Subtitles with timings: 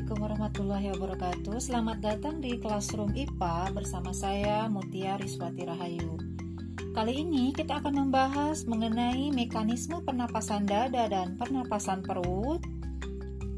[0.00, 6.16] Assalamualaikum warahmatullahi wabarakatuh Selamat datang di Classroom IPA bersama saya Mutia Riswati Rahayu
[6.96, 12.64] Kali ini kita akan membahas mengenai mekanisme pernapasan dada dan pernapasan perut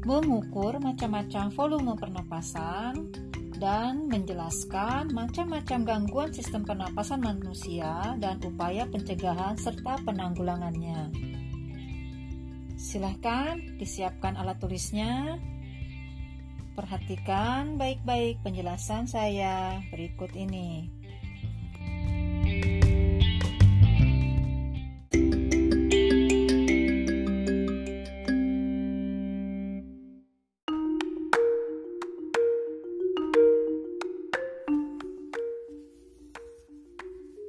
[0.03, 3.07] Mengukur macam-macam volume pernapasan
[3.55, 11.07] Dan menjelaskan macam-macam gangguan sistem pernapasan manusia dan upaya pencegahan serta penanggulangannya
[12.75, 15.39] Silahkan disiapkan alat tulisnya,
[16.73, 20.89] Perhatikan baik-baik penjelasan saya berikut ini.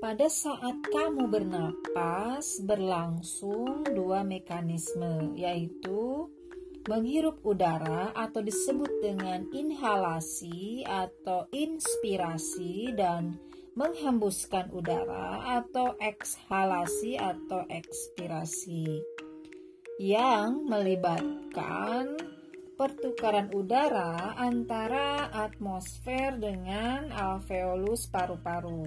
[0.05, 6.29] Pada saat kamu bernapas berlangsung dua mekanisme yaitu
[6.85, 13.41] menghirup udara atau disebut dengan inhalasi atau inspirasi dan
[13.75, 19.01] menghembuskan udara atau ekshalasi atau ekspirasi
[19.97, 22.21] yang melibatkan
[22.77, 28.85] pertukaran udara antara atmosfer dengan alveolus paru-paru.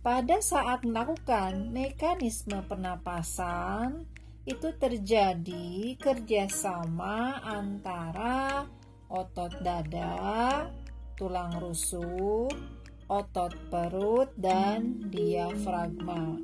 [0.00, 4.06] Pada saat melakukan mekanisme pernapasan,
[4.46, 8.62] itu terjadi kerjasama antara
[9.10, 10.70] otot dada,
[11.18, 12.54] tulang rusuk,
[13.10, 16.38] otot perut, dan diafragma.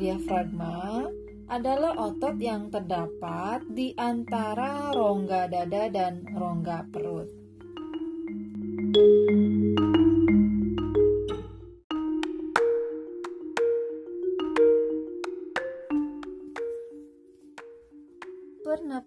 [0.00, 1.04] Diafragma
[1.52, 7.28] adalah otot yang terdapat di antara rongga dada dan rongga perut.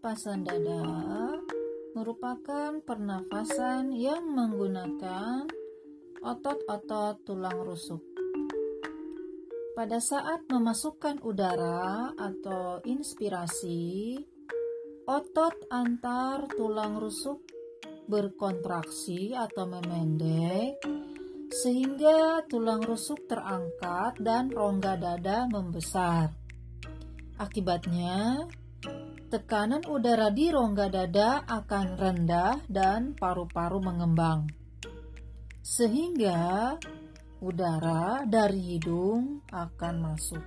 [0.07, 0.83] pernapasan dada
[1.91, 5.43] merupakan pernafasan yang menggunakan
[6.23, 7.99] otot-otot tulang rusuk.
[9.75, 14.15] Pada saat memasukkan udara atau inspirasi,
[15.11, 17.43] otot antar tulang rusuk
[18.07, 20.87] berkontraksi atau memendek
[21.51, 26.31] sehingga tulang rusuk terangkat dan rongga dada membesar.
[27.43, 28.47] Akibatnya,
[29.27, 34.47] tekanan udara di rongga dada akan rendah dan paru-paru mengembang.
[35.59, 36.75] Sehingga
[37.43, 40.43] udara dari hidung akan masuk.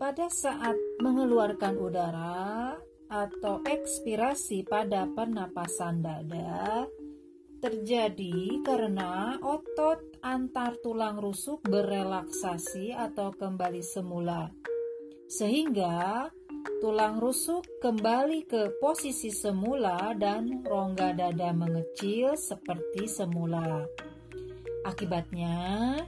[0.00, 2.76] Pada saat mengeluarkan udara,
[3.14, 6.82] atau ekspirasi pada pernapasan dada
[7.62, 14.50] terjadi karena otot antar tulang rusuk berelaksasi atau kembali semula,
[15.30, 16.28] sehingga
[16.84, 23.86] tulang rusuk kembali ke posisi semula dan rongga dada mengecil seperti semula.
[24.84, 26.02] Akibatnya,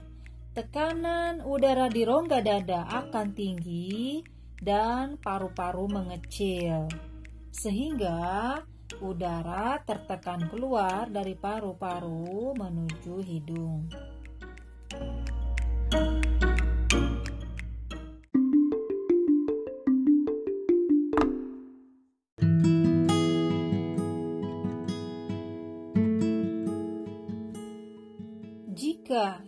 [0.58, 4.20] tekanan udara di rongga dada akan tinggi
[4.62, 6.88] dan paru-paru mengecil,
[7.52, 8.60] sehingga
[9.04, 13.84] udara tertekan keluar dari paru-paru menuju hidung.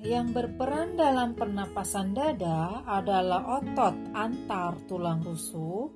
[0.03, 5.94] yang berperan dalam pernapasan dada adalah otot antar tulang rusuk,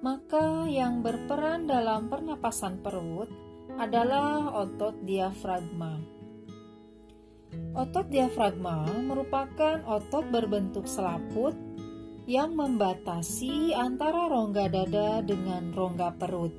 [0.00, 3.28] maka yang berperan dalam pernapasan perut
[3.76, 6.00] adalah otot diafragma.
[7.74, 11.54] Otot diafragma merupakan otot berbentuk selaput
[12.24, 16.54] yang membatasi antara rongga dada dengan rongga perut.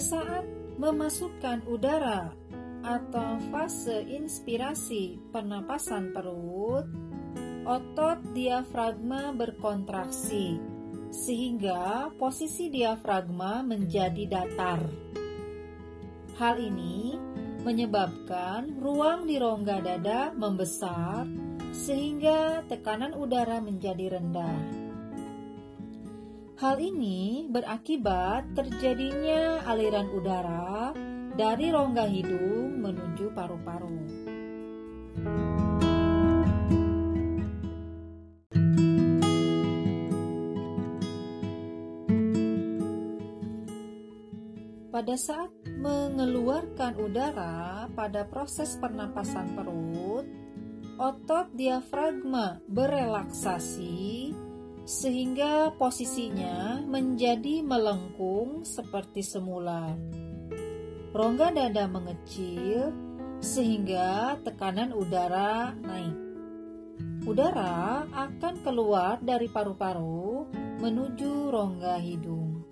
[0.00, 0.48] saat
[0.80, 2.32] memasukkan udara
[2.80, 6.88] atau fase inspirasi pernapasan perut,
[7.68, 10.56] otot diafragma berkontraksi
[11.12, 14.80] sehingga posisi diafragma menjadi datar.
[16.40, 17.20] Hal ini
[17.60, 21.28] menyebabkan ruang di rongga dada membesar
[21.76, 24.79] sehingga tekanan udara menjadi rendah.
[26.60, 30.92] Hal ini berakibat terjadinya aliran udara
[31.32, 33.96] dari rongga hidung menuju paru-paru.
[44.92, 50.28] Pada saat mengeluarkan udara pada proses pernapasan perut,
[51.00, 53.96] otot diafragma berelaksasi
[54.90, 59.94] sehingga posisinya menjadi melengkung seperti semula.
[61.14, 62.90] Rongga dada mengecil
[63.38, 66.18] sehingga tekanan udara naik.
[67.22, 70.50] Udara akan keluar dari paru-paru
[70.82, 72.66] menuju rongga hidung.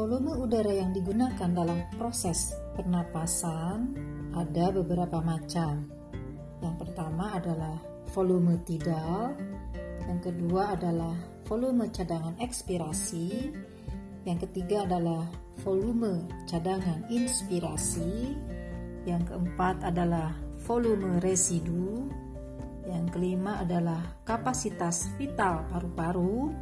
[0.00, 3.92] volume udara yang digunakan dalam proses pernapasan
[4.32, 5.92] ada beberapa macam.
[6.64, 7.76] Yang pertama adalah
[8.16, 9.36] volume tidal,
[10.08, 11.12] yang kedua adalah
[11.44, 13.52] volume cadangan ekspirasi,
[14.24, 15.28] yang ketiga adalah
[15.60, 18.40] volume cadangan inspirasi,
[19.04, 20.32] yang keempat adalah
[20.64, 22.08] volume residu,
[22.88, 26.56] yang kelima adalah kapasitas vital paru-paru,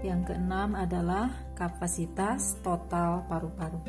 [0.00, 1.28] yang keenam adalah
[1.60, 3.84] kapasitas total paru-paru.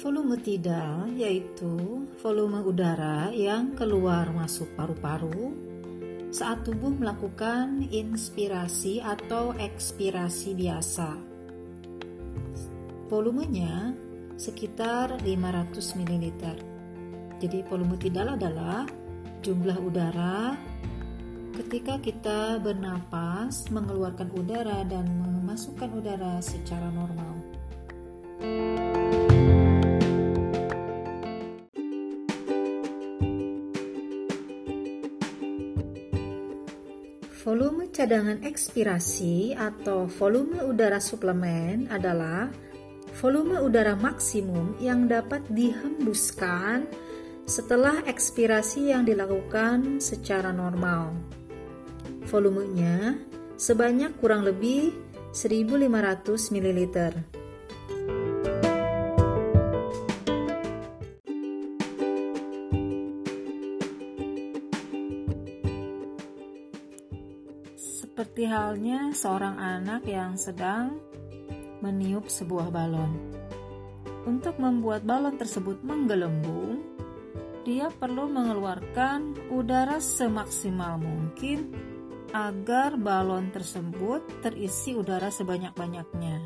[0.00, 5.52] Volume tidal yaitu volume udara yang keluar masuk paru-paru
[6.32, 11.20] saat tubuh melakukan inspirasi atau ekspirasi biasa.
[13.12, 13.92] Volumenya
[14.40, 16.32] sekitar 500 ml.
[17.44, 18.88] Jadi volume tidal adalah
[19.44, 20.56] jumlah udara
[21.60, 27.36] ketika kita bernapas, mengeluarkan udara dan memasukkan udara secara normal.
[37.44, 42.48] Volume cadangan ekspirasi atau volume udara suplemen adalah
[43.20, 46.88] volume udara maksimum yang dapat dihembuskan
[47.44, 51.12] setelah ekspirasi yang dilakukan secara normal.
[52.32, 53.20] Volumenya
[53.60, 54.96] sebanyak kurang lebih
[55.36, 57.12] 1500 ml.
[67.76, 71.09] Seperti halnya seorang anak yang sedang
[71.82, 73.16] meniup sebuah balon.
[74.28, 76.84] Untuk membuat balon tersebut menggelembung,
[77.64, 81.72] dia perlu mengeluarkan udara semaksimal mungkin
[82.30, 86.36] agar balon tersebut terisi udara sebanyak-banyaknya.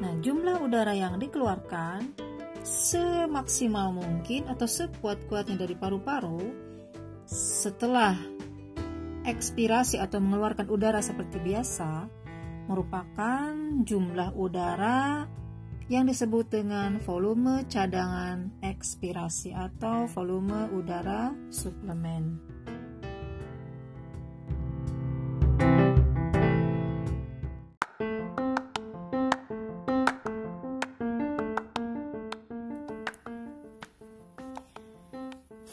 [0.00, 2.16] Nah, jumlah udara yang dikeluarkan
[2.64, 6.40] semaksimal mungkin atau sekuat-kuatnya dari paru-paru
[7.28, 8.16] setelah
[9.24, 12.08] ekspirasi atau mengeluarkan udara seperti biasa,
[12.70, 13.50] merupakan
[13.82, 15.26] jumlah udara
[15.90, 22.38] yang disebut dengan volume cadangan ekspirasi atau volume udara suplemen.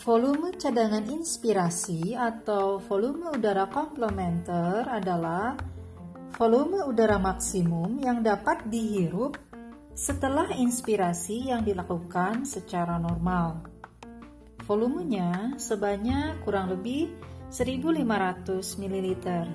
[0.01, 5.53] Volume cadangan inspirasi atau volume udara komplementer adalah
[6.37, 9.41] volume udara maksimum yang dapat dihirup
[9.97, 13.65] setelah inspirasi yang dilakukan secara normal.
[14.69, 17.09] Volumenya sebanyak kurang lebih
[17.49, 19.49] 1500 ml.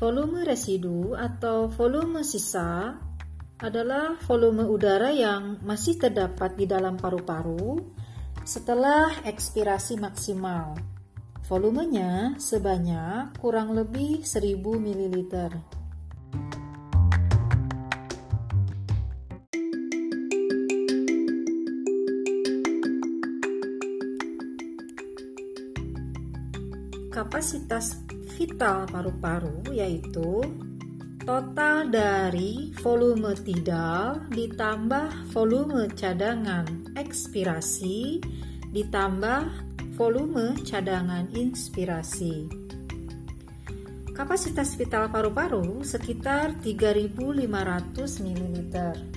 [0.00, 2.96] Volume residu atau volume sisa
[3.62, 7.78] adalah volume udara yang masih terdapat di dalam paru-paru
[8.42, 10.74] setelah ekspirasi maksimal.
[11.46, 15.14] Volumenya sebanyak kurang lebih 1000 ml.
[27.14, 27.94] Kapasitas
[28.34, 30.42] vital paru-paru yaitu
[31.22, 36.66] Total dari volume tidal ditambah volume cadangan
[36.98, 38.18] ekspirasi
[38.74, 39.46] ditambah
[39.94, 42.50] volume cadangan inspirasi.
[44.10, 46.90] Kapasitas vital paru-paru sekitar 3.500
[48.18, 49.14] ml.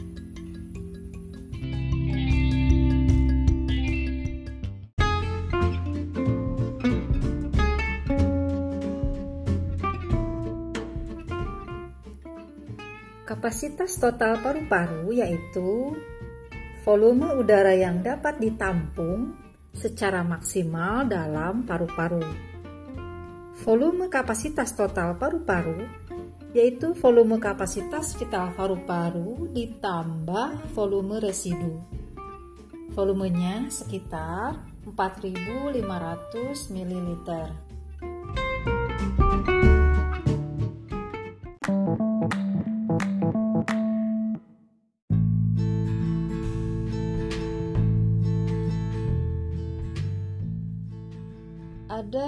[13.46, 15.94] Kapasitas total paru-paru yaitu
[16.82, 19.38] volume udara yang dapat ditampung
[19.70, 22.26] secara maksimal dalam paru-paru.
[23.62, 25.86] Volume kapasitas total paru-paru
[26.58, 31.86] yaitu volume kapasitas vital paru-paru ditambah volume residu.
[32.98, 34.58] Volumenya sekitar
[34.90, 37.62] 4500 ml.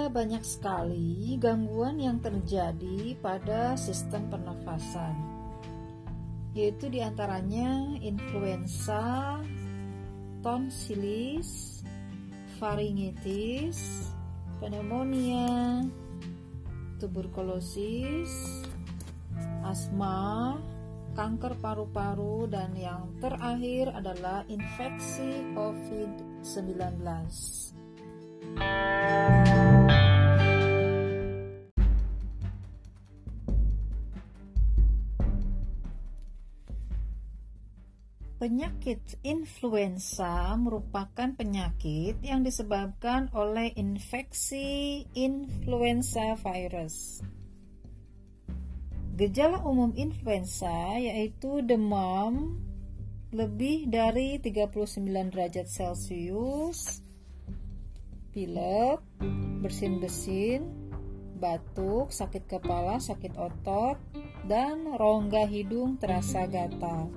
[0.08, 5.14] banyak sekali gangguan yang terjadi pada sistem pernafasan,
[6.56, 9.36] yaitu diantaranya influenza,
[10.40, 11.80] tonsilis,
[12.56, 14.08] faringitis,
[14.64, 15.84] pneumonia,
[16.96, 18.64] tuberkulosis,
[19.60, 20.56] asma,
[21.12, 26.96] kanker paru-paru, dan yang terakhir adalah infeksi COVID-19.
[38.38, 47.18] Penyakit influenza merupakan penyakit yang disebabkan oleh infeksi influenza virus.
[49.18, 50.70] Gejala umum influenza
[51.02, 52.62] yaitu demam
[53.34, 57.02] lebih dari 39 derajat Celcius,
[58.30, 59.02] pilek,
[59.66, 60.62] bersin-bersin,
[61.42, 63.98] batuk, sakit kepala, sakit otot,
[64.46, 67.10] dan rongga hidung terasa gatal.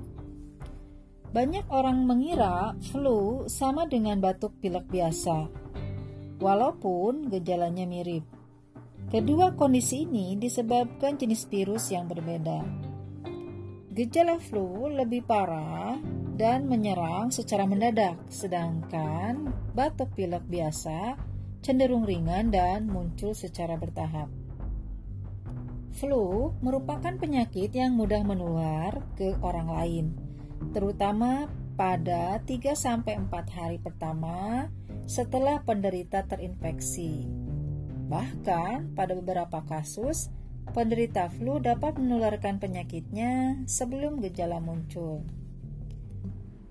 [1.31, 5.47] Banyak orang mengira flu sama dengan batuk pilek biasa,
[6.43, 8.27] walaupun gejalanya mirip.
[9.07, 12.67] Kedua kondisi ini disebabkan jenis virus yang berbeda.
[13.95, 15.95] Gejala flu lebih parah
[16.35, 21.15] dan menyerang secara mendadak, sedangkan batuk pilek biasa
[21.63, 24.27] cenderung ringan dan muncul secara bertahap.
[25.95, 30.07] Flu merupakan penyakit yang mudah menular ke orang lain,
[30.69, 34.69] terutama pada 3-4 hari pertama
[35.09, 37.25] setelah penderita terinfeksi.
[38.11, 40.29] Bahkan, pada beberapa kasus,
[40.77, 45.25] penderita flu dapat menularkan penyakitnya sebelum gejala muncul.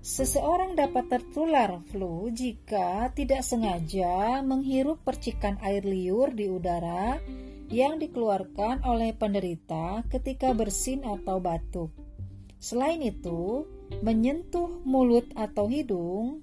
[0.01, 7.21] Seseorang dapat tertular flu jika tidak sengaja menghirup percikan air liur di udara
[7.69, 11.93] yang dikeluarkan oleh penderita ketika bersin atau batuk.
[12.57, 13.65] Selain itu,
[13.99, 16.39] menyentuh mulut atau hidung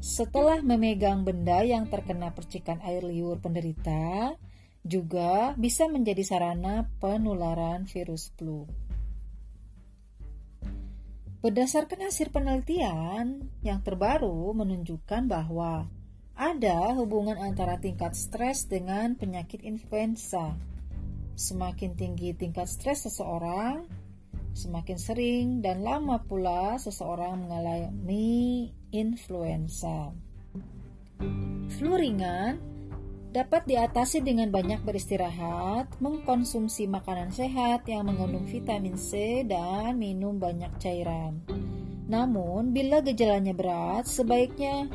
[0.00, 4.32] setelah memegang benda yang terkena percikan air liur penderita
[4.80, 8.64] juga bisa menjadi sarana penularan virus flu.
[11.44, 15.84] Berdasarkan hasil penelitian yang terbaru menunjukkan bahwa
[16.36, 20.54] ada hubungan antara tingkat stres dengan penyakit influenza.
[21.36, 23.84] Semakin tinggi tingkat stres seseorang,
[24.56, 30.16] Semakin sering dan lama pula seseorang mengalami influenza.
[31.76, 32.56] Flu ringan
[33.36, 40.72] dapat diatasi dengan banyak beristirahat, mengkonsumsi makanan sehat yang mengandung vitamin C, dan minum banyak
[40.80, 41.36] cairan.
[42.08, 44.88] Namun, bila gejalanya berat, sebaiknya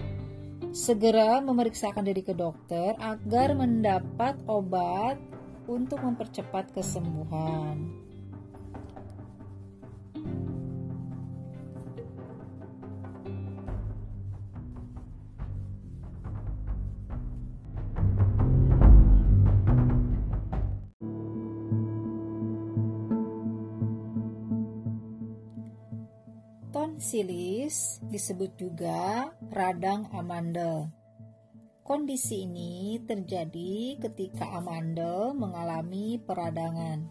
[0.74, 5.22] segera memeriksakan diri ke dokter agar mendapat obat
[5.70, 8.01] untuk mempercepat kesembuhan.
[27.02, 30.94] silis disebut juga radang amandel.
[31.82, 37.02] Kondisi ini terjadi ketika amandel mengalami peradangan.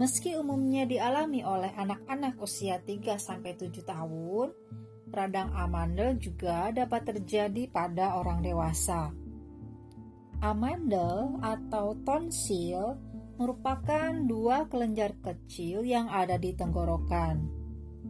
[0.00, 4.48] Meski umumnya dialami oleh anak-anak usia 3-7 tahun,
[5.12, 9.12] radang amandel juga dapat terjadi pada orang dewasa.
[10.40, 12.96] Amandel atau tonsil
[13.36, 17.65] merupakan dua kelenjar kecil yang ada di tenggorokan.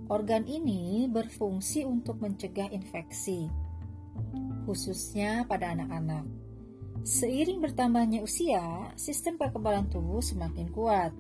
[0.06, 3.50] Organ ini berfungsi untuk mencegah infeksi,
[4.68, 6.22] khususnya pada anak-anak.
[7.02, 11.10] Seiring bertambahnya usia, sistem kekebalan tubuh semakin kuat,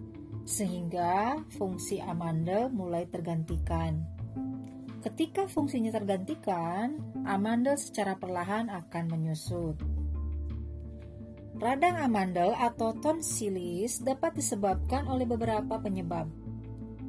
[0.46, 4.02] sehingga fungsi amandel mulai tergantikan.
[5.02, 9.74] Ketika fungsinya tergantikan, amandel secara perlahan akan menyusut.
[11.58, 16.26] Radang amandel atau tonsilis dapat disebabkan oleh beberapa penyebab,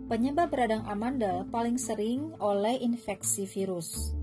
[0.07, 4.15] Penyebab radang amandel paling sering oleh infeksi virus.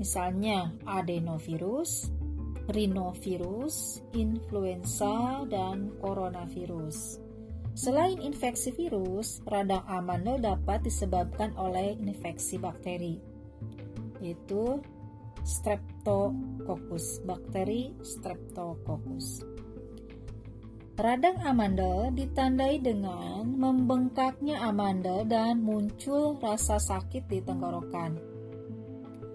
[0.00, 2.08] Misalnya adenovirus,
[2.72, 7.20] rinovirus, influenza, dan coronavirus.
[7.76, 13.20] Selain infeksi virus, radang amandel dapat disebabkan oleh infeksi bakteri,
[14.24, 14.80] yaitu
[15.44, 19.44] Streptococcus, bakteri Streptococcus.
[20.96, 28.16] Radang amandel ditandai dengan membengkaknya amandel dan muncul rasa sakit di tenggorokan.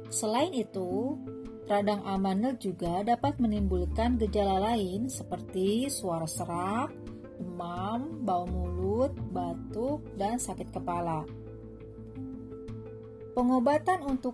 [0.10, 1.13] Selain itu,
[1.70, 6.89] radang amandel juga dapat menimbulkan gejala lain seperti suara serak,
[7.38, 11.22] demam, bau mulut, batuk, dan sakit kepala.
[13.38, 14.34] Pengobatan untuk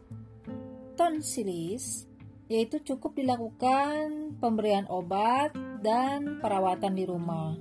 [0.95, 2.07] tonsilis
[2.47, 7.53] yaitu cukup dilakukan pemberian obat dan perawatan di rumah.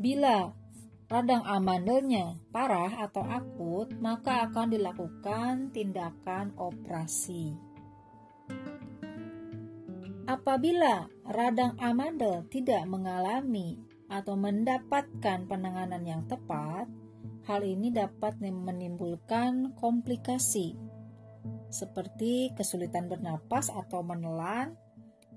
[0.00, 0.50] Bila
[1.06, 7.54] radang amandelnya parah atau akut, maka akan dilakukan tindakan operasi.
[10.30, 16.86] Apabila radang amandel tidak mengalami atau mendapatkan penanganan yang tepat,
[17.50, 20.78] hal ini dapat menimbulkan komplikasi
[21.70, 24.74] seperti kesulitan bernapas atau menelan,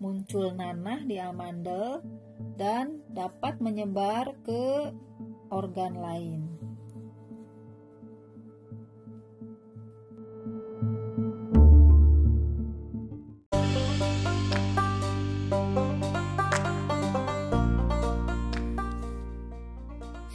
[0.02, 0.58] muncul hmm.
[0.58, 2.02] nanah di amandel
[2.58, 4.90] dan dapat menyebar ke
[5.54, 6.42] organ lain.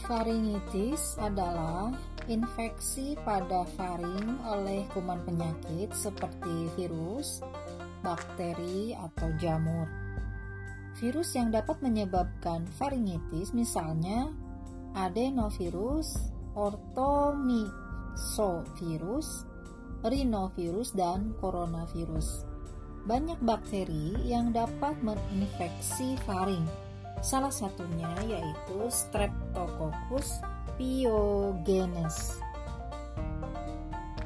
[0.09, 1.93] Faringitis adalah
[2.33, 7.44] infeksi pada faring oleh kuman penyakit seperti virus,
[8.03, 9.87] bakteri, atau jamur.
[10.99, 14.31] Virus yang dapat menyebabkan faringitis misalnya
[14.99, 16.19] adenovirus,
[16.59, 19.47] ortomisovirus,
[20.03, 22.43] rinovirus, dan coronavirus.
[23.07, 26.67] Banyak bakteri yang dapat menginfeksi faring.
[27.23, 30.43] Salah satunya yaitu Streptococcus
[30.79, 32.39] pyogenes.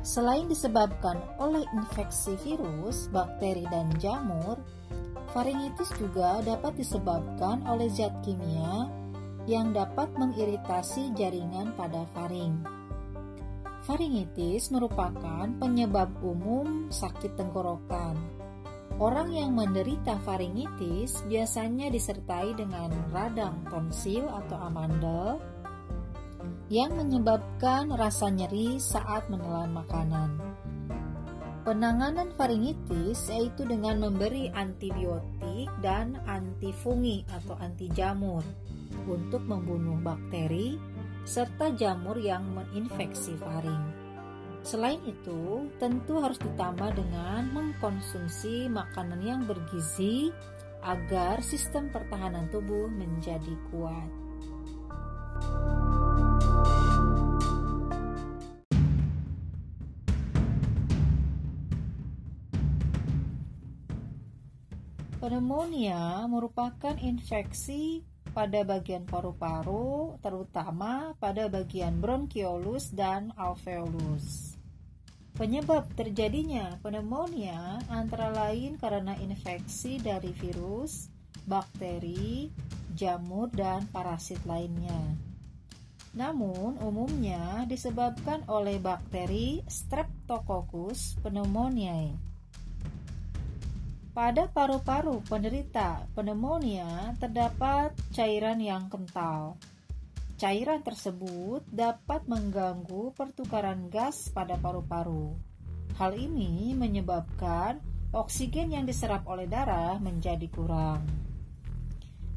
[0.03, 4.59] Selain disebabkan oleh infeksi virus, bakteri, dan jamur,
[5.31, 8.91] faringitis juga dapat disebabkan oleh zat kimia
[9.47, 12.59] yang dapat mengiritasi jaringan pada faring.
[13.87, 18.19] Faringitis merupakan penyebab umum sakit tenggorokan.
[18.99, 25.43] Orang yang menderita faringitis biasanya disertai dengan radang tonsil atau amandel,
[26.73, 30.41] yang menyebabkan rasa nyeri saat menelan makanan.
[31.69, 38.41] Penanganan faringitis yaitu dengan memberi antibiotik dan antifungi atau anti jamur
[39.05, 40.81] untuk membunuh bakteri
[41.29, 43.93] serta jamur yang menginfeksi faring.
[44.65, 50.33] Selain itu, tentu harus ditambah dengan mengkonsumsi makanan yang bergizi
[50.83, 54.09] agar sistem pertahanan tubuh menjadi kuat.
[65.23, 68.05] Pneumonia merupakan infeksi
[68.37, 74.59] pada bagian paru-paru, terutama pada bagian bronchiolus dan alveolus.
[75.39, 81.09] Penyebab terjadinya pneumonia antara lain karena infeksi dari virus,
[81.49, 82.51] bakteri,
[82.93, 85.01] jamur, dan parasit lainnya.
[86.13, 92.13] Namun, umumnya disebabkan oleh bakteri Streptococcus pneumoniae.
[94.13, 99.57] Pada paru-paru penderita pneumonia terdapat cairan yang kental.
[100.37, 105.33] Cairan tersebut dapat mengganggu pertukaran gas pada paru-paru.
[105.97, 107.81] Hal ini menyebabkan
[108.13, 111.09] oksigen yang diserap oleh darah menjadi kurang.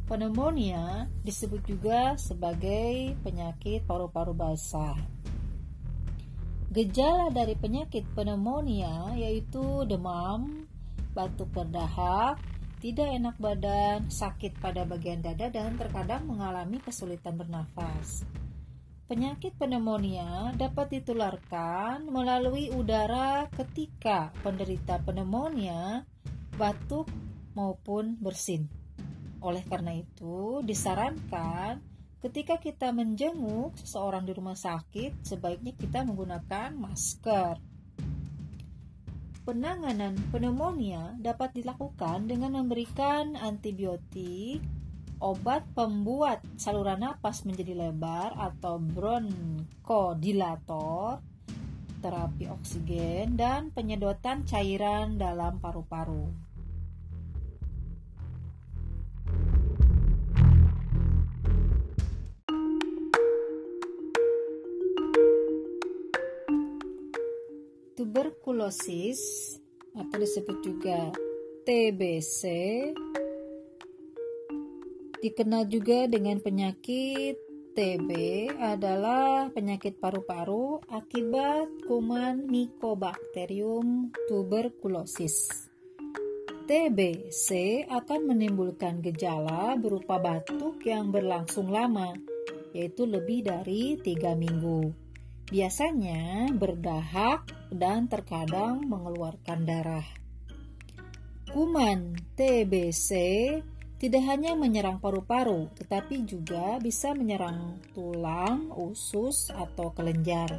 [0.05, 4.93] Pneumonia disebut juga sebagai penyakit paru-paru basah.
[6.69, 10.69] Gejala dari penyakit pneumonia yaitu demam,
[11.17, 12.37] batuk berdahak,
[12.85, 18.29] tidak enak badan, sakit pada bagian dada dan terkadang mengalami kesulitan bernafas.
[19.09, 26.05] Penyakit pneumonia dapat ditularkan melalui udara ketika penderita pneumonia
[26.61, 27.09] batuk
[27.57, 28.69] maupun bersin.
[29.45, 31.77] Oleh karena itu, disarankan
[32.25, 37.61] ketika kita menjenguk seseorang di rumah sakit, sebaiknya kita menggunakan masker.
[39.45, 44.65] Penanganan pneumonia dapat dilakukan dengan memberikan antibiotik,
[45.21, 51.21] obat pembuat saluran napas menjadi lebar atau bronkodilator,
[52.01, 56.44] terapi oksigen, dan penyedotan cairan dalam paru-paru.
[68.15, 69.19] tuberkulosis
[69.91, 71.11] atau disebut juga
[71.67, 72.41] TBC
[75.19, 77.35] dikenal juga dengan penyakit
[77.75, 78.07] TB
[78.55, 85.51] adalah penyakit paru-paru akibat kuman Mycobacterium tuberculosis.
[86.71, 87.47] TBC
[87.91, 92.15] akan menimbulkan gejala berupa batuk yang berlangsung lama,
[92.71, 95.03] yaitu lebih dari 3 minggu.
[95.45, 100.07] Biasanya berdahak dan terkadang mengeluarkan darah.
[101.53, 103.13] Kuman TBC
[104.01, 110.49] tidak hanya menyerang paru-paru, tetapi juga bisa menyerang tulang, usus, atau kelenjar.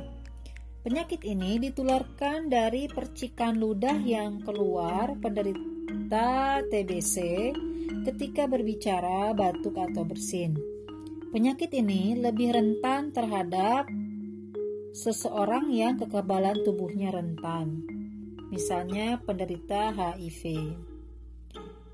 [0.87, 7.15] Penyakit ini ditularkan dari percikan ludah yang keluar penderita TBC
[8.07, 10.55] ketika berbicara, batuk, atau bersin.
[11.35, 13.91] Penyakit ini lebih rentan terhadap
[14.97, 17.85] seseorang yang kekebalan tubuhnya rentan,
[18.49, 20.73] misalnya penderita HIV.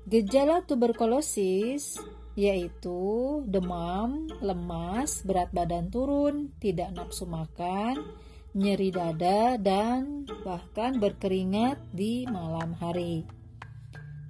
[0.07, 1.99] Gejala tuberkulosis
[2.39, 2.99] yaitu
[3.45, 7.99] demam, lemas, berat badan turun, tidak nafsu makan,
[8.57, 13.27] nyeri dada, dan bahkan berkeringat di malam hari.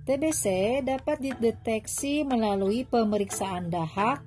[0.04, 4.20] TBC dapat dideteksi melalui pemeriksaan dahak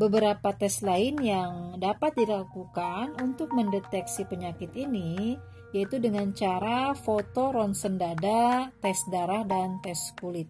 [0.00, 5.36] Beberapa tes lain yang dapat dilakukan untuk mendeteksi penyakit ini
[5.76, 10.48] yaitu dengan cara foto ronsen dada, tes darah, dan tes kulit.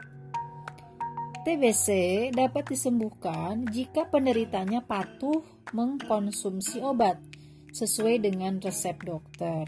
[1.42, 1.86] TBC
[2.30, 5.42] dapat disembuhkan jika penderitanya patuh
[5.74, 7.18] mengkonsumsi obat
[7.74, 9.66] sesuai dengan resep dokter.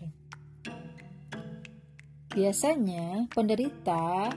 [2.31, 4.31] Biasanya penderita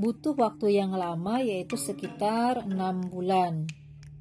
[0.00, 3.68] butuh waktu yang lama yaitu sekitar 6 bulan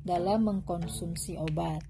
[0.08, 1.84] dalam mengkonsumsi obat.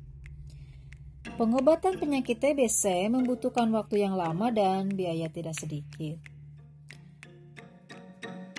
[1.37, 6.17] Pengobatan penyakit TBC membutuhkan waktu yang lama dan biaya tidak sedikit.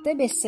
[0.06, 0.44] TBC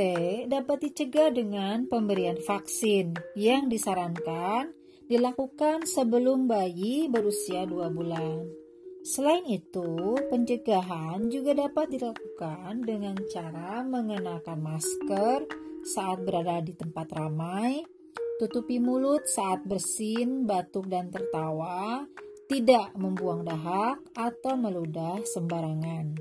[0.46, 4.70] dapat dicegah dengan pemberian vaksin yang disarankan
[5.10, 8.46] dilakukan sebelum bayi berusia 2 bulan.
[9.02, 15.48] Selain itu, pencegahan juga dapat dilakukan dengan cara mengenakan masker
[15.82, 17.80] saat berada di tempat ramai,
[18.40, 22.08] Tutupi mulut saat bersin, batuk, dan tertawa,
[22.48, 26.16] tidak membuang dahak atau meludah sembarangan.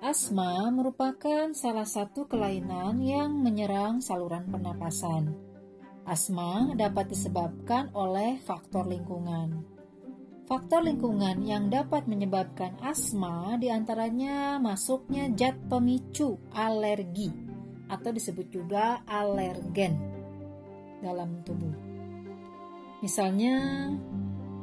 [0.00, 5.51] Asma merupakan salah satu kelainan yang menyerang saluran pernapasan.
[6.02, 9.62] Asma dapat disebabkan oleh faktor lingkungan.
[10.50, 17.30] Faktor lingkungan yang dapat menyebabkan asma diantaranya masuknya zat pemicu alergi
[17.86, 19.94] atau disebut juga alergen
[20.98, 21.70] dalam tubuh.
[22.98, 23.62] Misalnya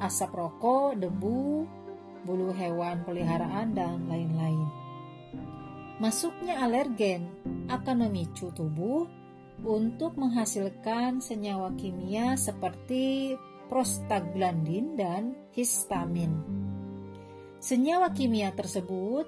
[0.03, 1.63] asap rokok, debu,
[2.27, 4.63] bulu hewan peliharaan, dan lain-lain.
[6.03, 7.31] Masuknya alergen
[7.71, 9.07] akan memicu tubuh
[9.65, 13.35] untuk menghasilkan senyawa kimia seperti
[13.67, 16.31] prostaglandin dan histamin.
[17.59, 19.27] Senyawa kimia tersebut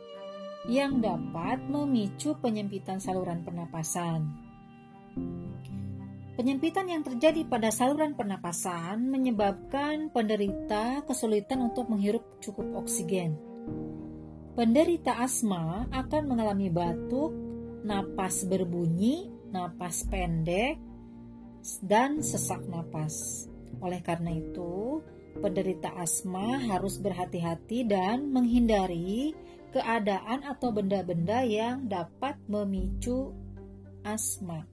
[0.72, 4.30] yang dapat memicu penyempitan saluran pernapasan.
[6.40, 13.36] Penyempitan yang terjadi pada saluran pernapasan menyebabkan penderita kesulitan untuk menghirup cukup oksigen.
[14.56, 17.36] Penderita asma akan mengalami batuk,
[17.84, 20.80] napas berbunyi, napas pendek,
[21.84, 23.46] dan sesak napas.
[23.84, 25.04] Oleh karena itu,
[25.38, 29.36] penderita asma harus berhati-hati dan menghindari
[29.76, 33.36] keadaan atau benda-benda yang dapat memicu
[34.08, 34.64] asma.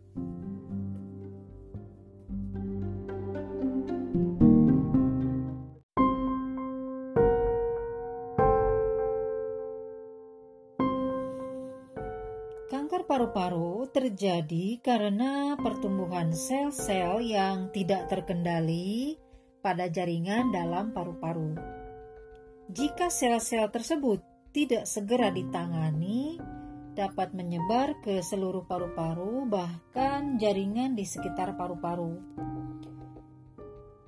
[13.19, 19.19] paru-paru terjadi karena pertumbuhan sel-sel yang tidak terkendali
[19.59, 21.59] pada jaringan dalam paru-paru.
[22.71, 24.23] Jika sel-sel tersebut
[24.55, 26.39] tidak segera ditangani,
[26.95, 32.23] dapat menyebar ke seluruh paru-paru, bahkan jaringan di sekitar paru-paru.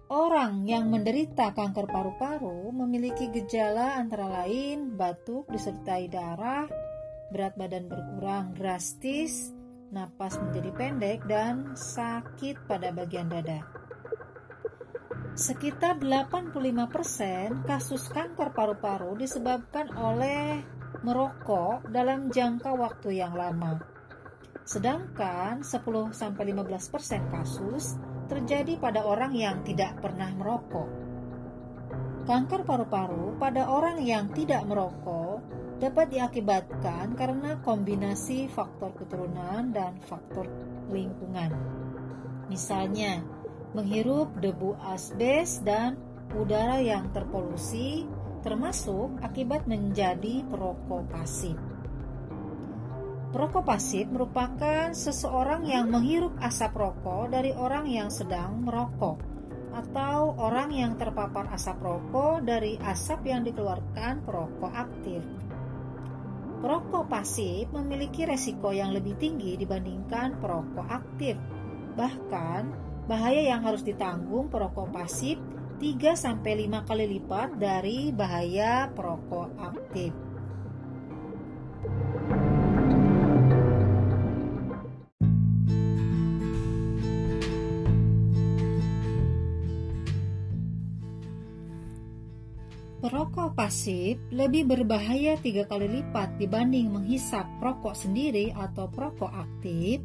[0.07, 6.70] Orang yang menderita kanker paru-paru memiliki gejala antara lain batuk disertai darah,
[7.31, 9.55] berat badan berkurang drastis,
[9.95, 13.62] napas menjadi pendek, dan sakit pada bagian dada.
[15.38, 20.59] Sekitar 85% kasus kanker paru-paru disebabkan oleh
[21.07, 23.79] merokok dalam jangka waktu yang lama.
[24.66, 26.12] Sedangkan 10-15%
[27.31, 27.95] kasus
[28.29, 30.90] terjadi pada orang yang tidak pernah merokok.
[32.27, 35.40] Kanker paru-paru pada orang yang tidak merokok
[35.81, 40.45] dapat diakibatkan karena kombinasi faktor keturunan dan faktor
[40.93, 41.57] lingkungan.
[42.53, 43.25] Misalnya,
[43.73, 45.97] menghirup debu asbes dan
[46.37, 48.05] udara yang terpolusi
[48.45, 51.57] termasuk akibat menjadi perokok pasif.
[53.31, 59.16] Perokok pasif merupakan seseorang yang menghirup asap rokok dari orang yang sedang merokok
[59.71, 65.23] atau orang yang terpapar asap rokok dari asap yang dikeluarkan perokok aktif.
[66.61, 71.33] Perokok pasif memiliki resiko yang lebih tinggi dibandingkan perokok aktif.
[71.96, 72.62] Bahkan,
[73.09, 75.40] bahaya yang harus ditanggung perokok pasif
[75.81, 80.12] 3-5 kali lipat dari bahaya perokok aktif.
[93.61, 100.01] pasif lebih berbahaya tiga kali lipat dibanding menghisap rokok sendiri atau rokok aktif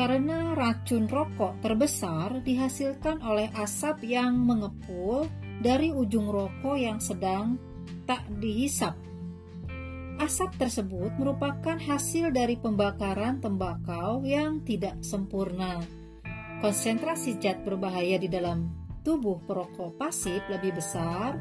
[0.00, 5.28] karena racun rokok terbesar dihasilkan oleh asap yang mengepul
[5.60, 7.60] dari ujung rokok yang sedang
[8.08, 8.96] tak dihisap.
[10.16, 15.76] Asap tersebut merupakan hasil dari pembakaran tembakau yang tidak sempurna.
[16.64, 18.64] Konsentrasi zat berbahaya di dalam
[19.04, 21.36] tubuh perokok pasif lebih besar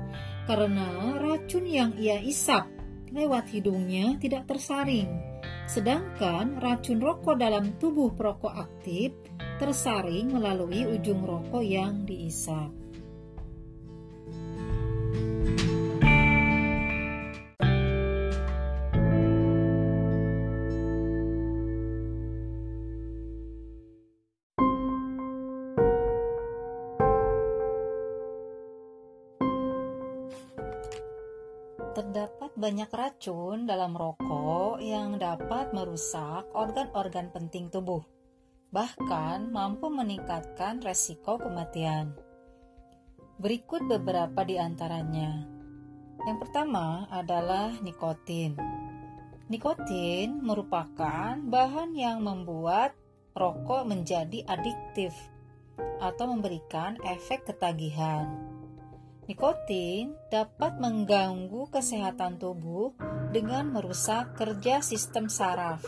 [0.47, 2.63] karena racun yang ia isap
[3.12, 5.12] lewat hidungnya tidak tersaring.
[5.67, 9.12] Sedangkan racun rokok dalam tubuh perokok aktif
[9.60, 12.71] tersaring melalui ujung rokok yang diisap.
[32.67, 38.03] banyak racun dalam rokok yang dapat merusak organ-organ penting tubuh,
[38.75, 42.12] bahkan mampu meningkatkan resiko kematian.
[43.39, 45.47] Berikut beberapa di antaranya.
[46.27, 48.60] Yang pertama adalah nikotin.
[49.47, 52.91] Nikotin merupakan bahan yang membuat
[53.32, 55.15] rokok menjadi adiktif
[56.03, 58.27] atau memberikan efek ketagihan.
[59.27, 62.95] Nikotin dapat mengganggu kesehatan tubuh
[63.35, 65.83] dengan merusak kerja sistem saraf.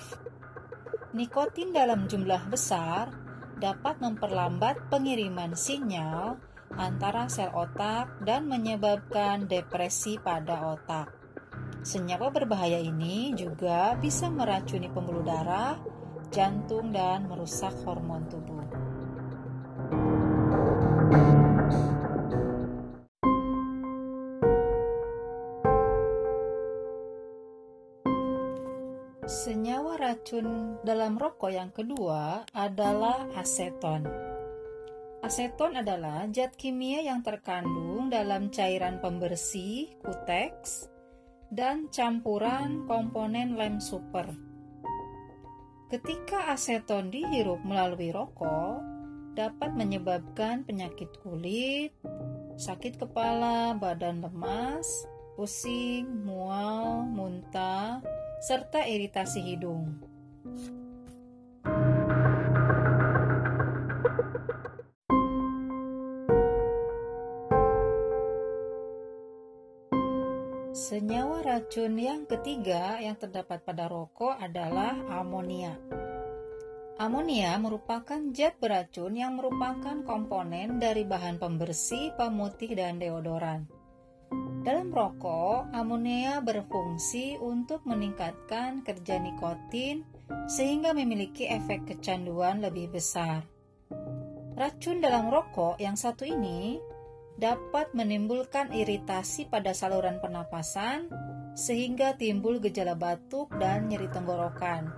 [1.15, 3.15] Nikotin dalam jumlah besar
[3.63, 6.35] dapat memperlambat pengiriman sinyal
[6.75, 11.07] antara sel otak dan menyebabkan depresi pada otak.
[11.79, 15.79] Senyawa berbahaya ini juga bisa meracuni pembuluh darah,
[16.27, 18.68] jantung, dan merusak hormon tubuh.
[30.09, 34.09] racun dalam rokok yang kedua adalah aseton.
[35.21, 40.89] Aseton adalah zat kimia yang terkandung dalam cairan pembersih, kuteks,
[41.53, 44.25] dan campuran komponen lem super.
[45.93, 48.81] Ketika aseton dihirup melalui rokok,
[49.37, 51.93] dapat menyebabkan penyakit kulit,
[52.57, 54.89] sakit kepala, badan lemas,
[55.37, 58.01] pusing, mual, muntah,
[58.39, 59.99] serta iritasi hidung.
[70.79, 75.75] Senyawa racun yang ketiga yang terdapat pada rokok adalah amonia.
[76.99, 83.67] Amonia merupakan zat beracun yang merupakan komponen dari bahan pembersih, pemutih, dan deodoran.
[84.59, 90.03] Dalam rokok, amonia berfungsi untuk meningkatkan kerja nikotin
[90.51, 93.47] sehingga memiliki efek kecanduan lebih besar.
[94.59, 96.75] Racun dalam rokok yang satu ini
[97.39, 101.07] dapat menimbulkan iritasi pada saluran pernapasan
[101.55, 104.91] sehingga timbul gejala batuk dan nyeri tenggorokan.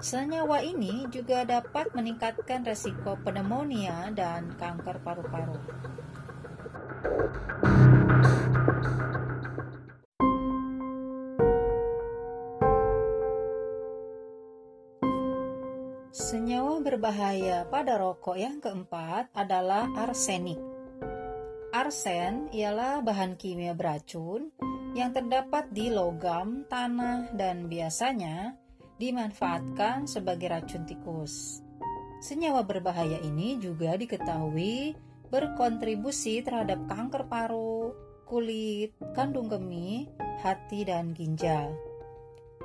[0.00, 5.60] Senyawa ini juga dapat meningkatkan resiko pneumonia dan kanker paru-paru.
[16.92, 20.60] berbahaya pada rokok yang keempat adalah arsenik.
[21.72, 24.52] Arsen ialah bahan kimia beracun
[24.92, 28.60] yang terdapat di logam, tanah, dan biasanya
[29.00, 31.64] dimanfaatkan sebagai racun tikus.
[32.20, 34.92] Senyawa berbahaya ini juga diketahui
[35.32, 37.96] berkontribusi terhadap kanker paru,
[38.28, 40.12] kulit, kandung kemih,
[40.44, 41.72] hati, dan ginjal.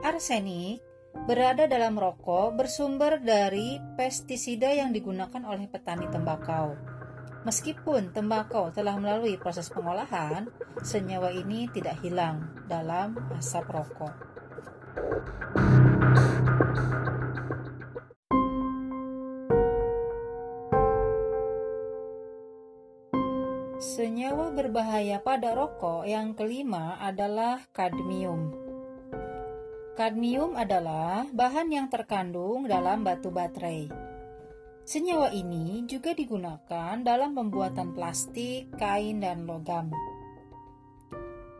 [0.03, 0.83] Arsenik
[1.25, 6.77] berada dalam rokok bersumber dari pestisida yang digunakan oleh petani tembakau.
[7.47, 10.51] Meskipun tembakau telah melalui proses pengolahan,
[10.83, 14.11] senyawa ini tidak hilang dalam asap rokok.
[23.79, 28.66] Senyawa berbahaya pada rokok yang kelima adalah kadmium.
[29.97, 33.89] Kadmium adalah bahan yang terkandung dalam batu baterai.
[34.85, 39.89] Senyawa ini juga digunakan dalam pembuatan plastik, kain, dan logam.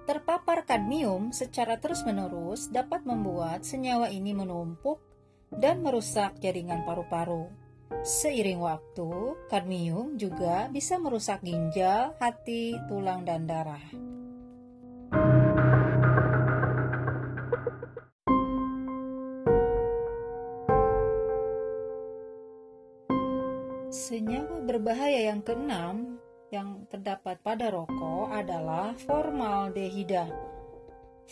[0.06, 5.02] Terpapar kadmium secara terus-menerus dapat membuat senyawa ini menumpuk
[5.50, 7.50] dan merusak jaringan paru-paru.
[8.06, 13.82] Seiring waktu, kadmium juga bisa merusak ginjal, hati, tulang, dan darah.
[23.98, 26.22] Senyawa berbahaya yang keenam
[26.54, 30.30] yang terdapat pada rokok adalah formaldehida.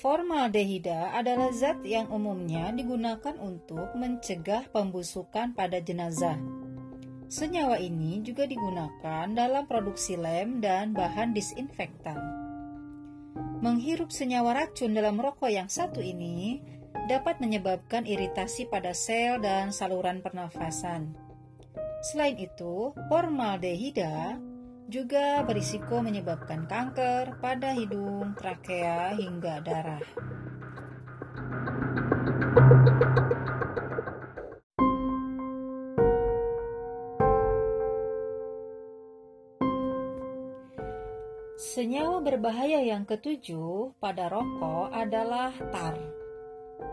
[0.02, 6.42] Formaldehida adalah zat yang umumnya digunakan untuk mencegah pembusukan pada jenazah.
[7.30, 12.18] Senyawa ini juga digunakan dalam produksi lem dan bahan disinfektan.
[13.62, 16.66] Menghirup senyawa racun dalam rokok yang satu ini
[17.06, 21.25] dapat menyebabkan iritasi pada sel dan saluran pernafasan.
[22.06, 24.38] Selain itu, formaldehida
[24.86, 30.06] juga berisiko menyebabkan kanker pada hidung, trakea, hingga darah.
[41.58, 45.98] Senyawa berbahaya yang ketujuh pada rokok adalah tar.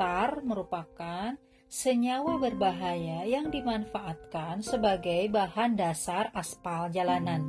[0.00, 1.36] Tar merupakan
[1.72, 7.48] senyawa berbahaya yang dimanfaatkan sebagai bahan dasar aspal jalanan.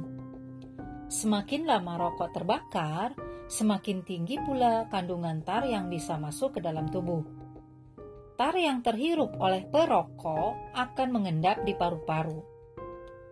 [1.11, 3.11] Semakin lama rokok terbakar,
[3.51, 7.27] semakin tinggi pula kandungan tar yang bisa masuk ke dalam tubuh.
[8.39, 12.39] Tar yang terhirup oleh perokok akan mengendap di paru-paru.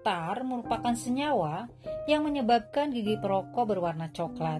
[0.03, 1.71] Tar merupakan senyawa
[2.03, 4.59] yang menyebabkan gigi perokok berwarna coklat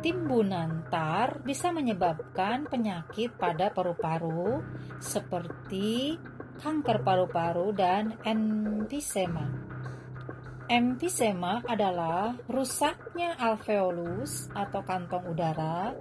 [0.00, 4.64] timbunan tar bisa menyebabkan penyakit pada paru-paru
[5.00, 6.16] seperti
[6.60, 9.44] kanker paru-paru dan emfisema.
[10.72, 15.92] Emfisema adalah rusaknya alveolus atau kantong udara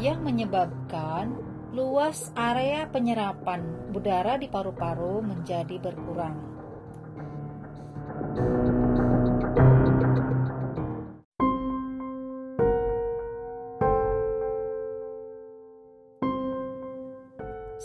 [0.00, 1.34] yang menyebabkan
[1.76, 6.50] luas area penyerapan udara di paru-paru menjadi berkurang.
[8.32, 8.61] thank you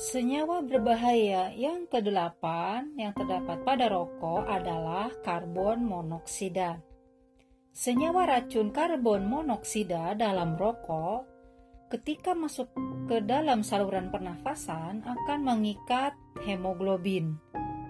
[0.08, 6.80] Senyawa berbahaya yang kedelapan yang terdapat pada rokok adalah karbon monoksida.
[7.76, 11.28] Senyawa racun karbon monoksida dalam rokok
[11.92, 12.72] ketika masuk
[13.12, 16.16] ke dalam saluran pernafasan akan mengikat
[16.48, 17.36] hemoglobin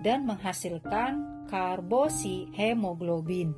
[0.02, 3.54] dan menghasilkan karbosi hemoglobin.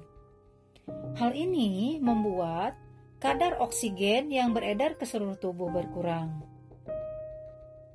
[1.15, 2.75] Hal ini membuat
[3.23, 6.48] kadar oksigen yang beredar ke seluruh tubuh berkurang.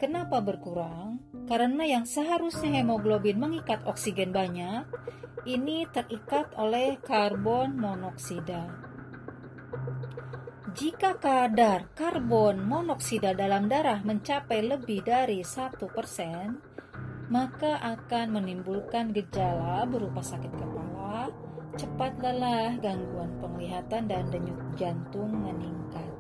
[0.05, 1.17] Kenapa berkurang?
[1.49, 4.85] Karena yang seharusnya hemoglobin mengikat oksigen banyak,
[5.49, 8.69] ini terikat oleh karbon monoksida.
[10.77, 15.73] Jika kadar karbon monoksida dalam darah mencapai lebih dari 1%,
[17.33, 21.33] maka akan menimbulkan gejala berupa sakit kepala,
[21.81, 26.13] cepat lelah, gangguan penglihatan, dan denyut jantung meningkat.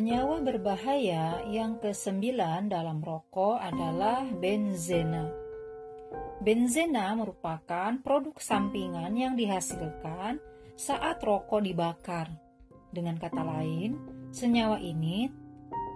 [0.00, 5.28] Senyawa berbahaya yang kesembilan dalam rokok adalah benzena.
[6.40, 10.40] Benzena merupakan produk sampingan yang dihasilkan
[10.72, 12.32] saat rokok dibakar.
[12.88, 13.92] Dengan kata lain,
[14.32, 15.28] senyawa ini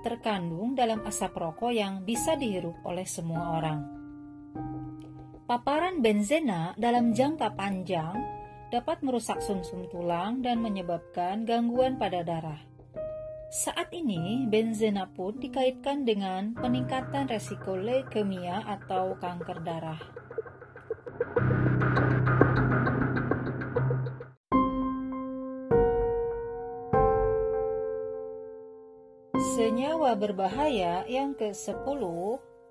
[0.05, 3.89] terkandung dalam asap rokok yang bisa dihirup oleh semua orang.
[5.49, 8.21] Paparan benzena dalam jangka panjang
[8.69, 12.74] dapat merusak sumsum -sum tulang dan menyebabkan gangguan pada darah.
[13.55, 19.95] Saat ini, benzena pun dikaitkan dengan peningkatan resiko leukemia atau kanker darah.
[29.55, 31.87] Senyawa berbahaya yang ke-10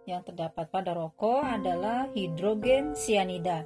[0.03, 3.63] yang terdapat pada rokok adalah hidrogen sianida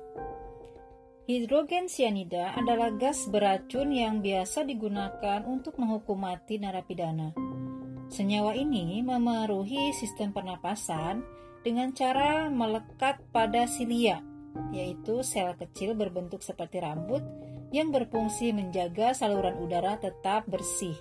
[1.27, 7.35] Hidrogen cyanida adalah gas beracun yang biasa digunakan untuk menghukum mati narapidana.
[8.07, 11.19] Senyawa ini memeruhi sistem pernapasan
[11.67, 14.23] dengan cara melekat pada silia,
[14.71, 17.19] yaitu sel kecil berbentuk seperti rambut
[17.75, 20.95] yang berfungsi menjaga saluran udara tetap bersih.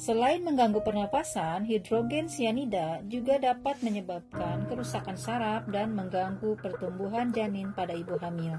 [0.00, 7.92] Selain mengganggu pernapasan, hidrogen cyanida juga dapat menyebabkan kerusakan saraf dan mengganggu pertumbuhan janin pada
[7.92, 8.56] ibu hamil.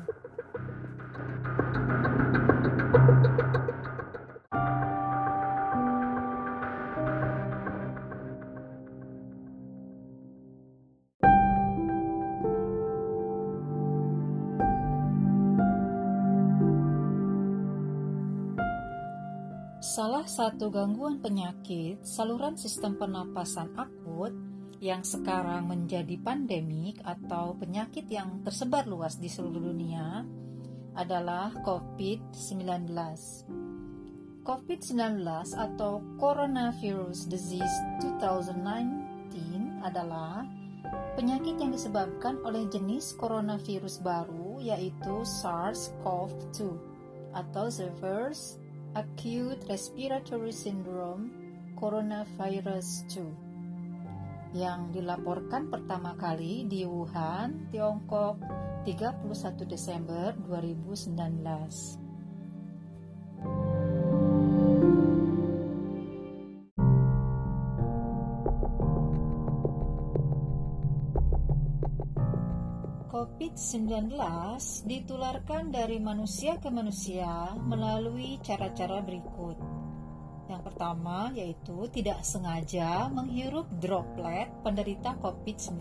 [19.96, 24.36] Salah satu gangguan penyakit saluran sistem pernapasan akut
[24.84, 30.28] yang sekarang menjadi pandemik atau penyakit yang tersebar luas di seluruh dunia
[31.00, 32.92] adalah COVID-19.
[34.44, 35.00] COVID-19
[35.56, 37.76] atau Coronavirus Disease
[38.20, 38.52] 2019
[39.80, 40.44] adalah
[41.16, 46.60] penyakit yang disebabkan oleh jenis coronavirus baru yaitu SARS-CoV-2
[47.32, 48.60] atau Reverse
[48.96, 51.28] Acute Respiratory Syndrome
[51.76, 58.40] Coronavirus 2 yang dilaporkan pertama kali di Wuhan, Tiongkok
[58.88, 59.28] 31
[59.68, 62.05] Desember 2019.
[73.46, 79.54] COVID-19 ditularkan dari manusia ke manusia melalui cara-cara berikut.
[80.50, 85.78] Yang pertama yaitu tidak sengaja menghirup droplet penderita COVID-19.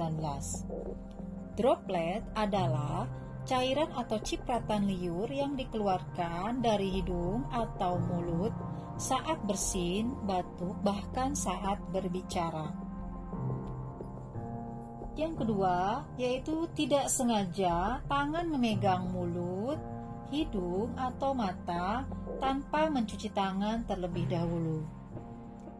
[1.56, 3.08] Droplet adalah
[3.48, 8.52] cairan atau cipratan liur yang dikeluarkan dari hidung atau mulut
[9.00, 12.83] saat bersin, batuk, bahkan saat berbicara.
[15.14, 19.78] Yang kedua, yaitu tidak sengaja tangan memegang mulut,
[20.34, 22.02] hidung, atau mata
[22.42, 24.82] tanpa mencuci tangan terlebih dahulu.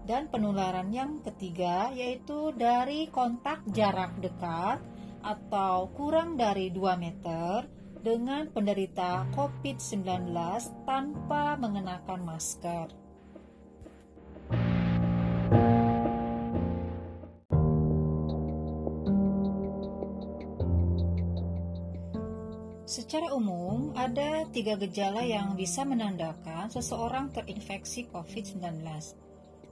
[0.06, 4.78] Dan penularan yang ketiga yaitu dari kontak jarak dekat
[5.24, 7.64] atau kurang dari 2 meter
[8.04, 10.30] dengan penderita COVID-19
[10.84, 13.02] tanpa mengenakan masker.
[22.94, 28.70] Secara umum, ada tiga gejala yang bisa menandakan seseorang terinfeksi COVID-19,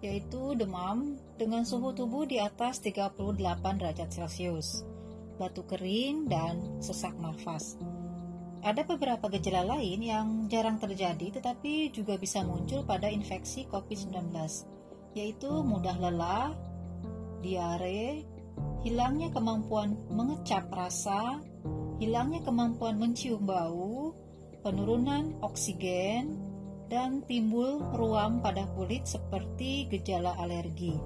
[0.02, 3.14] yaitu demam dengan suhu tubuh di atas 38
[3.78, 4.82] derajat Celcius,
[5.38, 7.78] batu kering, dan sesak nafas.
[8.58, 14.34] Ada beberapa gejala lain yang jarang terjadi tetapi juga bisa muncul pada infeksi COVID-19,
[15.14, 16.58] yaitu mudah lelah,
[17.38, 18.26] diare,
[18.82, 21.38] hilangnya kemampuan mengecap rasa,
[22.00, 24.14] hilangnya kemampuan mencium bau,
[24.62, 26.38] penurunan oksigen,
[26.88, 30.96] dan timbul ruam pada kulit seperti gejala alergi.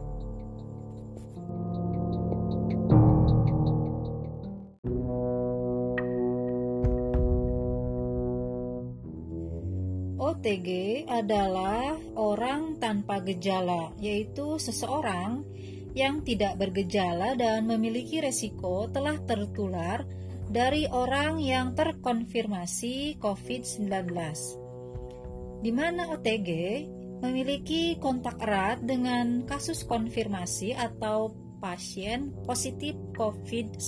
[10.36, 15.42] OTG adalah orang tanpa gejala, yaitu seseorang
[15.96, 20.04] yang tidak bergejala dan memiliki resiko telah tertular
[20.46, 24.06] dari orang yang terkonfirmasi COVID-19,
[25.66, 26.48] di mana OTG
[27.26, 33.82] memiliki kontak erat dengan kasus konfirmasi atau pasien positif COVID-19.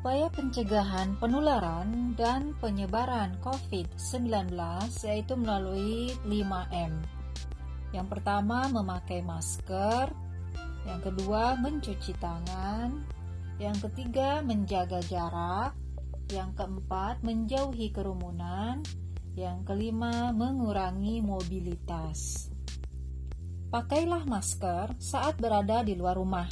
[0.00, 4.32] upaya pencegahan penularan dan penyebaran COVID-19
[5.04, 6.88] yaitu melalui 5M.
[7.92, 10.08] Yang pertama memakai masker,
[10.88, 12.96] yang kedua mencuci tangan,
[13.60, 15.76] yang ketiga menjaga jarak,
[16.32, 18.80] yang keempat menjauhi kerumunan,
[19.36, 22.48] yang kelima mengurangi mobilitas.
[23.68, 26.48] Pakailah masker saat berada di luar rumah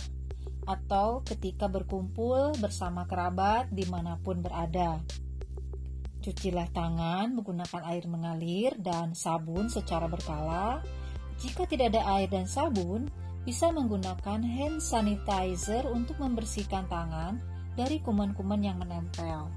[0.69, 5.01] atau ketika berkumpul bersama kerabat dimanapun berada.
[6.21, 10.85] Cucilah tangan menggunakan air mengalir dan sabun secara berkala.
[11.41, 13.09] Jika tidak ada air dan sabun,
[13.49, 17.41] bisa menggunakan hand sanitizer untuk membersihkan tangan
[17.81, 19.49] dari kuman-kuman yang menempel.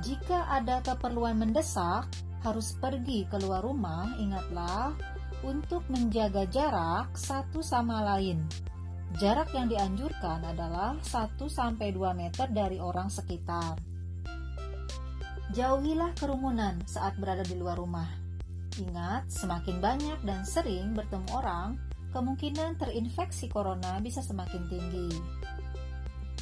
[0.00, 2.08] Jika ada keperluan mendesak,
[2.40, 4.96] harus pergi keluar rumah, ingatlah
[5.44, 8.46] untuk menjaga jarak satu sama lain.
[9.18, 11.38] Jarak yang dianjurkan adalah 1-2
[12.16, 13.76] meter dari orang sekitar.
[15.54, 18.08] Jauhilah kerumunan saat berada di luar rumah.
[18.74, 21.78] Ingat, semakin banyak dan sering bertemu orang,
[22.10, 25.14] kemungkinan terinfeksi corona bisa semakin tinggi.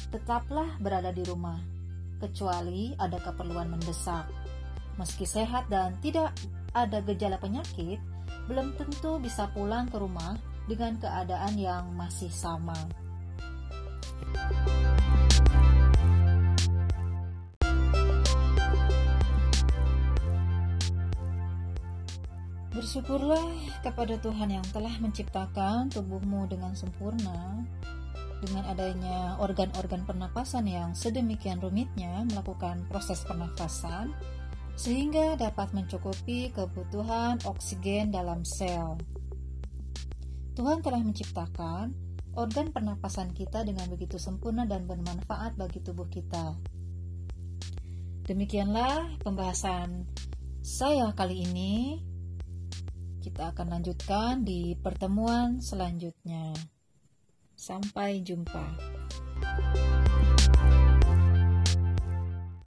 [0.09, 1.61] Tetaplah berada di rumah,
[2.17, 4.25] kecuali ada keperluan mendesak.
[4.97, 6.33] Meski sehat dan tidak
[6.73, 8.01] ada gejala penyakit,
[8.49, 10.33] belum tentu bisa pulang ke rumah
[10.69, 12.75] dengan keadaan yang masih sama.
[22.73, 23.47] Bersyukurlah
[23.85, 27.61] kepada Tuhan yang telah menciptakan tubuhmu dengan sempurna.
[28.43, 34.11] Dengan adanya organ-organ pernapasan yang sedemikian rumitnya melakukan proses pernafasan,
[34.75, 38.99] sehingga dapat mencukupi kebutuhan oksigen dalam sel.
[40.53, 41.89] Tuhan telah menciptakan
[42.37, 46.53] organ pernapasan kita dengan begitu sempurna dan bermanfaat bagi tubuh kita.
[48.29, 50.05] Demikianlah pembahasan
[50.61, 52.05] saya kali ini.
[53.23, 56.53] Kita akan lanjutkan di pertemuan selanjutnya.
[57.57, 58.93] Sampai jumpa.
[59.43, 60.02] thank you